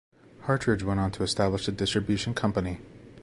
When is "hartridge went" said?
0.45-0.99